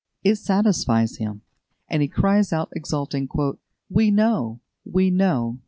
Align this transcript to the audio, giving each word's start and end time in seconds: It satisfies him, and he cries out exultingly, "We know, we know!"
It 0.23 0.33
satisfies 0.37 1.17
him, 1.17 1.43
and 1.87 2.01
he 2.01 2.07
cries 2.07 2.51
out 2.51 2.69
exultingly, 2.75 3.59
"We 3.87 4.09
know, 4.09 4.59
we 4.83 5.11
know!" 5.11 5.59